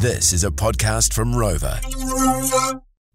[0.00, 1.80] This is a podcast from Rover.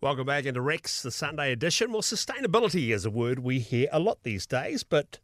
[0.02, 1.94] Welcome back into Rex, the Sunday edition.
[1.94, 5.20] Well, sustainability is a word we hear a lot these days, but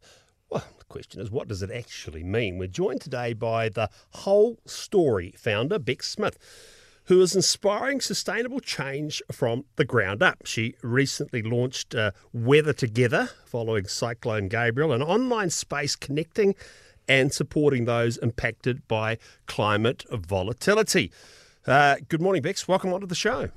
[0.48, 2.56] well, the question is, what does it actually mean?
[2.56, 6.38] We're joined today by the Whole Story founder, Becks Smith,
[7.04, 10.46] who is inspiring sustainable change from the ground up.
[10.46, 16.54] She recently launched uh, Weather Together following Cyclone Gabrielle, an online space connecting
[17.06, 21.12] and supporting those impacted by climate volatility.
[21.66, 22.66] Uh, good morning, Becks.
[22.66, 23.50] Welcome onto the show.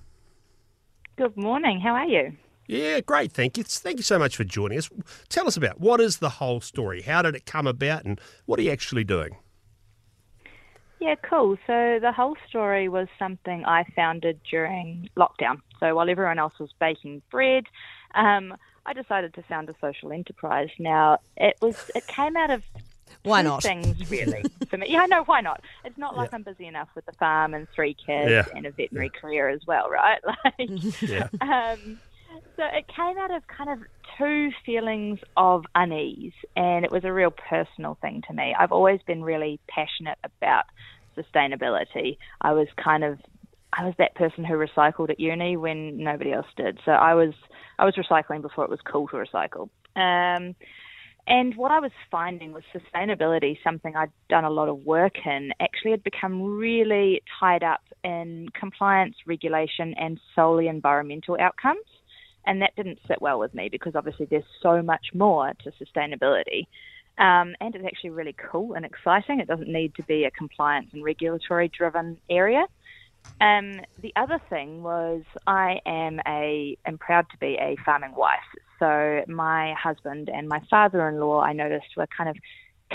[1.16, 1.80] Good morning.
[1.80, 2.34] How are you?
[2.67, 3.31] Yeah, great.
[3.31, 3.63] Thank you.
[3.63, 4.89] Thank you so much for joining us.
[5.29, 7.02] Tell us about what is the whole story?
[7.02, 9.38] How did it come about, and what are you actually doing?
[10.99, 11.57] Yeah, cool.
[11.67, 15.59] So the whole story was something I founded during lockdown.
[15.79, 17.65] So while everyone else was baking bread,
[18.15, 20.70] um, I decided to found a social enterprise.
[20.79, 22.63] Now it was it came out of
[23.23, 23.63] Why not?
[23.63, 24.88] things really for me.
[24.90, 25.62] Yeah, no, why not?
[25.86, 28.46] It's not like I'm busy enough with the farm and three kids Yeah.
[28.55, 30.20] and a veterinary career as well, right?
[30.59, 31.27] Like, Yeah.
[31.41, 31.99] um,
[32.57, 33.80] so it came out of kind of
[34.18, 38.55] two feelings of unease, and it was a real personal thing to me.
[38.57, 40.65] I've always been really passionate about
[41.18, 42.18] sustainability.
[42.41, 43.20] I was kind of
[43.76, 46.80] I was that person who recycled at uni when nobody else did.
[46.85, 47.34] So I was
[47.80, 49.70] I was recycling before it was cool to recycle.
[49.96, 50.55] Um,
[51.26, 55.52] and what I was finding was sustainability, something I'd done a lot of work in,
[55.60, 61.85] actually had become really tied up in compliance, regulation, and solely environmental outcomes.
[62.46, 66.68] And that didn't sit well with me because obviously there's so much more to sustainability.
[67.18, 69.40] Um, and it's actually really cool and exciting.
[69.40, 72.66] It doesn't need to be a compliance and regulatory driven area.
[73.40, 78.40] Um, the other thing was I am a am proud to be a farming wife.
[78.84, 82.35] So my husband and my father-in-law, I noticed, were kind of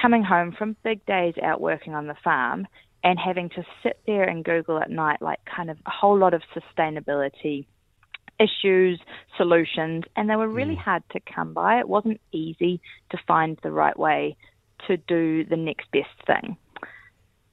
[0.01, 2.67] coming home from big days out working on the farm
[3.03, 6.35] and having to sit there and Google at night, like kind of a whole lot
[6.35, 7.65] of sustainability
[8.39, 9.01] issues,
[9.39, 10.83] solutions, and they were really mm.
[10.83, 11.79] hard to come by.
[11.81, 14.37] It wasn't easy to find the right way
[14.89, 16.59] to do the next best thing.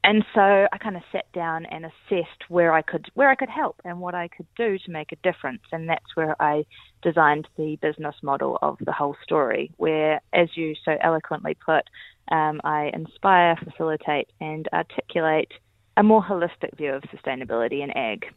[0.07, 3.49] And so I kind of sat down and assessed where I could where I could
[3.49, 5.63] help and what I could do to make a difference.
[5.71, 6.65] And that's where I
[7.01, 11.85] designed the business model of the whole story, where, as you so eloquently put,
[12.31, 15.51] um, I inspire, facilitate, and articulate
[15.97, 18.27] a more holistic view of sustainability in ag.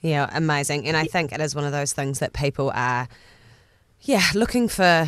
[0.00, 0.88] Yeah, amazing.
[0.88, 3.06] And I think it is one of those things that people are,
[4.00, 5.06] yeah, looking for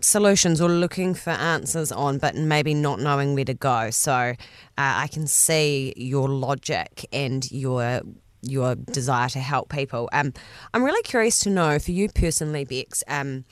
[0.00, 3.90] solutions or looking for answers on, but maybe not knowing where to go.
[3.90, 4.34] So uh,
[4.76, 8.02] I can see your logic and your
[8.40, 10.08] your desire to help people.
[10.12, 10.32] Um,
[10.72, 13.02] I'm really curious to know for you personally, Becks.
[13.08, 13.44] Um,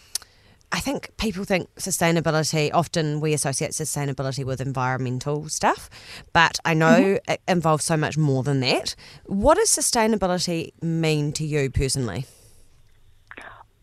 [0.73, 5.89] I think people think sustainability, often we associate sustainability with environmental stuff,
[6.33, 8.95] but I know it involves so much more than that.
[9.25, 12.27] What does sustainability mean to you personally?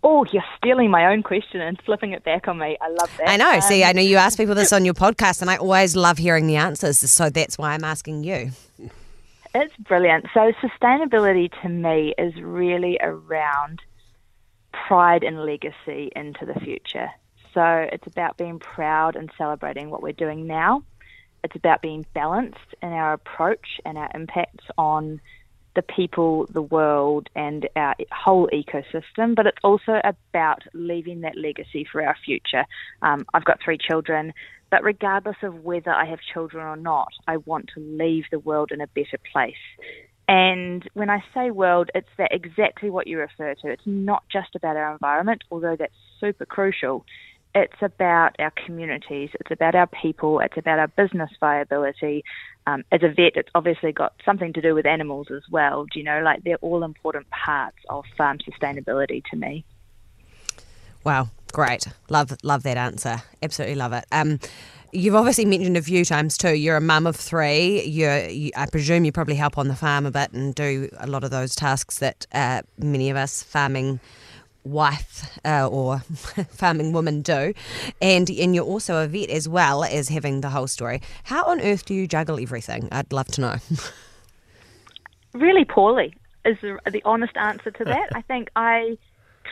[0.05, 2.77] Oh, you're stealing my own question and flipping it back on me.
[2.81, 3.29] I love that.
[3.29, 3.59] I know.
[3.61, 6.17] See, Um, I know you ask people this on your podcast, and I always love
[6.17, 8.51] hearing the answers, so that's why I'm asking you.
[9.55, 10.25] It's brilliant.
[10.33, 13.81] So, sustainability to me is really around
[14.87, 17.09] pride and legacy into the future.
[17.53, 20.83] So, it's about being proud and celebrating what we're doing now.
[21.43, 25.21] It's about being balanced in our approach and our impacts on
[25.75, 29.35] the people, the world, and our whole ecosystem.
[29.35, 32.65] But it's also about leaving that legacy for our future.
[33.01, 34.33] Um, I've got three children,
[34.69, 38.71] but regardless of whether I have children or not, I want to leave the world
[38.71, 39.55] in a better place.
[40.27, 43.67] And when I say world, it's that exactly what you refer to.
[43.67, 47.05] It's not just about our environment, although that's super crucial.
[47.55, 52.23] It's about our communities, it's about our people, it's about our business viability.
[52.65, 55.85] Um, as a vet, it's obviously got something to do with animals as well.
[55.85, 59.65] Do you know, like they're all important parts of farm sustainability to me.
[61.03, 61.87] Wow, great.
[62.09, 63.21] Love love that answer.
[63.41, 64.05] Absolutely love it.
[64.11, 64.39] Um,
[64.93, 66.55] you've obviously mentioned a few times too.
[66.55, 67.83] You're a mum of three.
[67.83, 71.23] You, I presume you probably help on the farm a bit and do a lot
[71.23, 73.99] of those tasks that uh, many of us farming
[74.63, 75.99] wife uh, or
[76.49, 77.53] farming woman do.
[78.01, 81.01] And and you're also a vet as well as having the whole story.
[81.23, 82.89] How on earth do you juggle everything?
[82.91, 83.55] I'd love to know.
[85.33, 86.13] Really poorly
[86.45, 88.09] is the, the honest answer to that.
[88.15, 88.97] I think I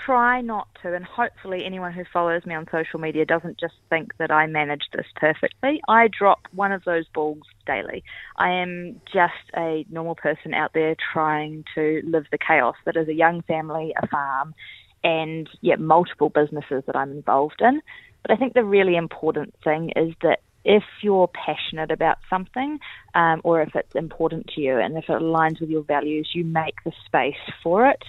[0.05, 4.15] try not to, and hopefully anyone who follows me on social media doesn't just think
[4.17, 5.81] that I manage this perfectly.
[5.87, 8.03] I drop one of those balls daily.
[8.37, 13.07] I am just a normal person out there trying to live the chaos that is
[13.07, 14.53] a young family, a farm,
[15.03, 17.81] and yet multiple businesses that I'm involved in.
[18.21, 22.79] But I think the really important thing is that if you're passionate about something
[23.15, 26.43] um, or if it's important to you and if it aligns with your values, you
[26.43, 27.33] make the space
[27.63, 28.03] for it.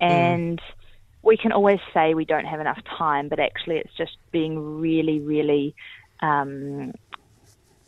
[0.00, 0.64] And mm.
[1.22, 5.20] we can always say we don't have enough time, but actually, it's just being really,
[5.20, 5.74] really
[6.20, 6.92] um,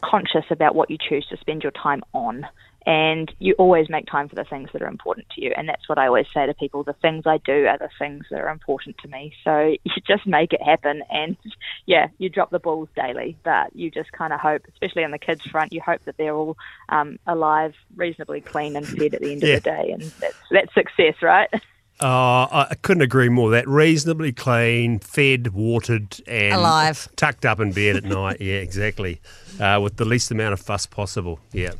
[0.02, 2.46] conscious about what you choose to spend your time on
[2.86, 5.52] and you always make time for the things that are important to you.
[5.56, 8.26] And that's what I always say to people the things I do are the things
[8.30, 9.34] that are important to me.
[9.42, 11.02] So you just make it happen.
[11.10, 11.36] And
[11.86, 15.18] yeah, you drop the balls daily, but you just kind of hope, especially on the
[15.18, 16.56] kids' front, you hope that they're all
[16.88, 19.54] um, alive, reasonably clean, and fed at the end yeah.
[19.54, 19.90] of the day.
[19.90, 21.50] And that's, that's success, right?
[21.98, 23.50] Oh, I couldn't agree more.
[23.50, 28.40] That reasonably clean, fed, watered, and alive, tucked up in bed at night.
[28.40, 29.20] Yeah, exactly,
[29.58, 31.40] uh, with the least amount of fuss possible.
[31.52, 31.72] Yeah.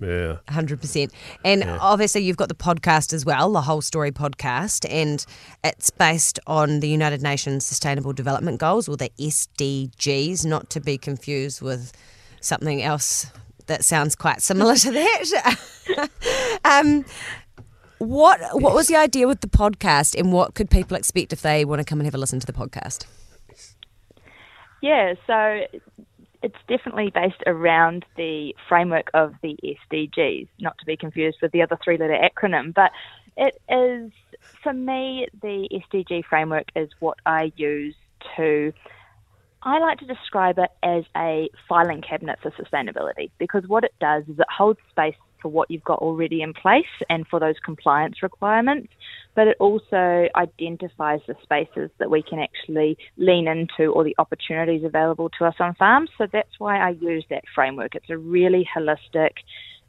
[0.00, 0.38] Yeah.
[0.48, 1.10] 100%.
[1.44, 1.78] And yeah.
[1.80, 5.24] obviously, you've got the podcast as well, the Whole Story podcast, and
[5.62, 10.98] it's based on the United Nations Sustainable Development Goals, or the SDGs, not to be
[10.98, 11.92] confused with
[12.40, 13.30] something else
[13.66, 16.10] that sounds quite similar to that.
[16.64, 17.04] um,
[17.98, 21.64] what what was the idea with the podcast, and what could people expect if they
[21.64, 23.06] want to come and have a listen to the podcast?
[24.82, 25.64] Yeah, so
[26.44, 31.62] it's definitely based around the framework of the SDGs, not to be confused with the
[31.62, 32.74] other three letter acronym.
[32.74, 32.90] But
[33.38, 34.12] it is,
[34.62, 37.94] for me, the SDG framework is what I use
[38.36, 38.74] to.
[39.62, 44.24] I like to describe it as a filing cabinet for sustainability because what it does
[44.24, 48.22] is it holds space for what you've got already in place and for those compliance
[48.22, 48.88] requirements,
[49.34, 54.82] but it also identifies the spaces that we can actually lean into or the opportunities
[54.84, 56.08] available to us on farms.
[56.16, 57.94] So that's why I use that framework.
[57.94, 59.32] It's a really holistic,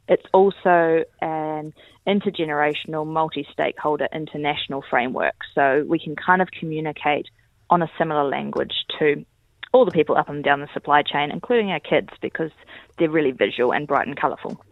[0.08, 1.72] it's also an
[2.06, 5.36] intergenerational, multi stakeholder, international framework.
[5.54, 7.28] So we can kind of communicate
[7.70, 9.24] on a similar language to
[9.72, 12.50] all the people up and down the supply chain, including our kids, because
[12.98, 14.62] they're really visual and bright and colourful.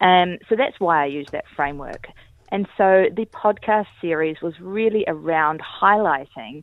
[0.00, 2.06] Um, so that's why I use that framework.
[2.50, 6.62] And so the podcast series was really around highlighting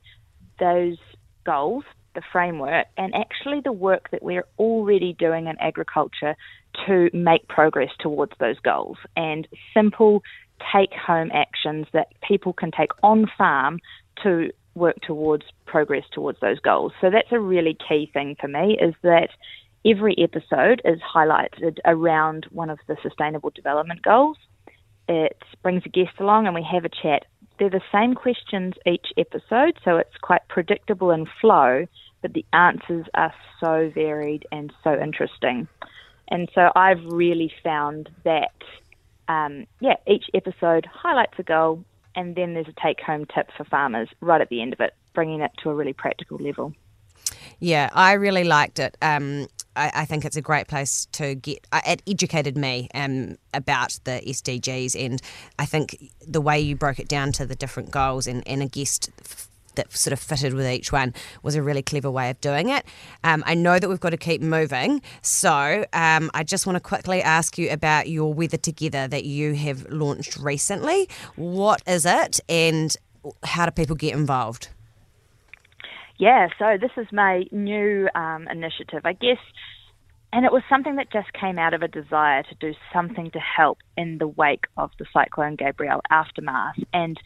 [0.60, 0.98] those
[1.46, 1.84] goals,
[2.16, 6.36] the framework, and actually the work that we're already doing in agriculture
[6.88, 10.24] to make progress towards those goals and simple
[10.74, 13.80] take home actions that people can take on farm
[14.22, 16.94] to work towards progress towards those goals.
[17.02, 19.30] So that's a really key thing for me is that
[19.86, 24.38] every episode is highlighted around one of the Sustainable Development Goals.
[25.08, 27.26] It brings a guest along and we have a chat.
[27.60, 31.86] They're the same questions each episode, so it's quite predictable in flow,
[32.22, 35.68] but the answers are so varied and so interesting.
[36.30, 38.56] And so I've really found that,
[39.28, 41.84] um, yeah, each episode highlights a goal,
[42.16, 44.96] and then there's a take home tip for farmers right at the end of it,
[45.14, 46.74] bringing it to a really practical level.
[47.60, 48.98] Yeah, I really liked it.
[49.02, 51.66] Um, I, I, think it's a great place to get.
[51.72, 55.22] Uh, it educated me um, about the SDGs, and
[55.60, 58.68] I think the way you broke it down to the different goals and, and a
[58.68, 59.10] guest
[59.76, 62.86] that sort of fitted with each one was a really clever way of doing it.
[63.24, 66.80] Um, I know that we've got to keep moving, so um, I just want to
[66.80, 71.10] quickly ask you about your Weather Together that you have launched recently.
[71.36, 72.96] What is it, and
[73.44, 74.70] how do people get involved?
[76.24, 79.44] Yeah, so this is my new um, initiative, I guess,
[80.32, 83.40] and it was something that just came out of a desire to do something to
[83.40, 86.78] help in the wake of the Cyclone Gabrielle aftermath.
[86.94, 87.18] And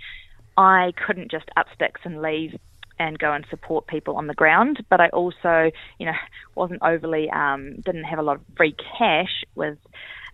[0.58, 2.56] I couldn't just up sticks and leave
[2.98, 6.18] and go and support people on the ground, but I also, you know,
[6.56, 9.77] wasn't overly, um, didn't have a lot of free cash with,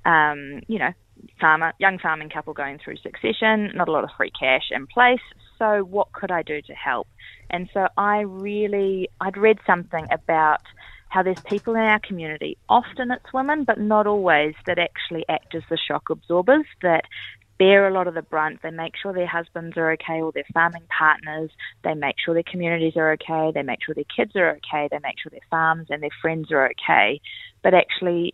[0.05, 0.93] um, you know,
[1.41, 5.19] farmer, young farming couple going through succession, not a lot of free cash in place.
[5.63, 7.07] So what could I do to help?
[7.49, 10.61] And so I really, I'd read something about
[11.07, 15.55] how there's people in our community, often it's women, but not always, that actually act
[15.55, 17.03] as the shock absorbers, that
[17.59, 18.59] bear a lot of the brunt.
[18.61, 21.51] They make sure their husbands are okay or their farming partners.
[21.83, 23.51] They make sure their communities are okay.
[23.53, 24.89] They make sure their kids are okay.
[24.91, 27.21] They make sure their farms and their friends are okay.
[27.61, 28.33] But actually,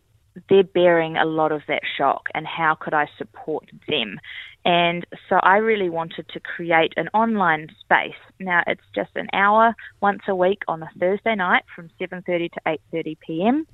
[0.49, 4.19] they're bearing a lot of that shock, and how could I support them?
[4.65, 8.19] And so I really wanted to create an online space.
[8.39, 12.61] Now it's just an hour once a week on a Thursday night from 7:30 to
[12.93, 13.67] 8:30 p.m.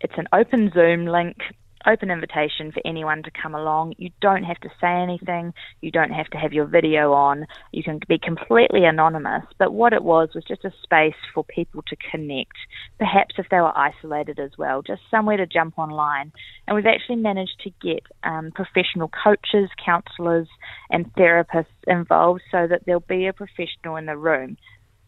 [0.00, 1.38] It's an open Zoom link
[1.86, 3.94] open invitation for anyone to come along.
[3.98, 5.52] You don't have to say anything.
[5.80, 7.46] You don't have to have your video on.
[7.72, 9.44] You can be completely anonymous.
[9.58, 12.56] But what it was was just a space for people to connect,
[12.98, 16.32] perhaps if they were isolated as well, just somewhere to jump online.
[16.66, 20.48] And we've actually managed to get um, professional coaches, counsellors,
[20.90, 24.56] and therapists involved so that there'll be a professional in the room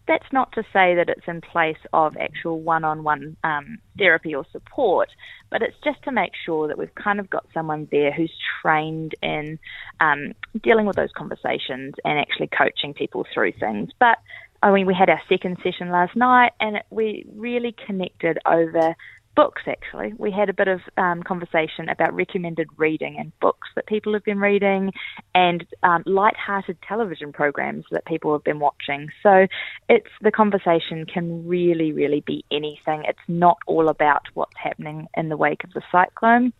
[0.08, 5.10] that's not to say that it's in place of actual one-on-one um, therapy or support,
[5.50, 9.14] but it's just to make sure that we've kind of got someone there who's trained
[9.22, 9.58] in
[10.00, 13.90] um, dealing with those conversations and actually coaching people through things.
[14.00, 14.18] But
[14.62, 18.96] I mean, we had our second session last night, and it, we really connected over
[19.38, 20.12] books actually.
[20.18, 24.24] We had a bit of um, conversation about recommended reading and books that people have
[24.24, 24.90] been reading
[25.32, 29.10] and um, light-hearted television programs that people have been watching.
[29.22, 29.46] So
[29.88, 33.04] it's the conversation can really, really be anything.
[33.06, 36.52] It's not all about what's happening in the wake of the cyclone.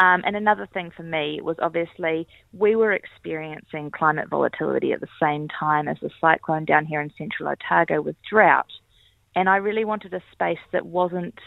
[0.00, 5.14] Um, and another thing for me was obviously we were experiencing climate volatility at the
[5.22, 8.72] same time as the cyclone down here in central Otago with drought.
[9.36, 11.38] And I really wanted a space that wasn't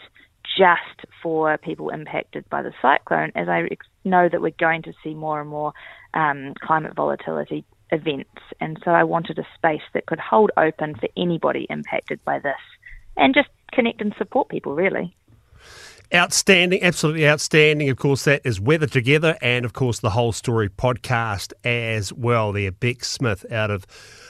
[0.56, 3.68] just for people impacted by the cyclone, as I
[4.04, 5.72] know that we're going to see more and more
[6.14, 8.40] um, climate volatility events.
[8.60, 12.54] And so I wanted a space that could hold open for anybody impacted by this
[13.16, 15.14] and just connect and support people, really.
[16.14, 17.88] Outstanding, absolutely outstanding.
[17.88, 22.52] Of course, that is Weather Together, and of course, the Whole Story podcast as well.
[22.52, 23.86] There, Becks Smith out of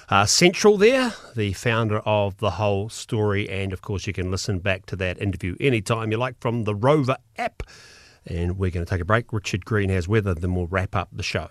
[0.09, 4.61] uh, Central, there, the founder of the Whole Story, and of course, you can listen
[4.61, 7.65] back to that interview anytime you like from the Rover app.
[8.27, 9.33] And we're going to take a break.
[9.33, 11.49] Richard Green has weather, then we'll wrap up the show.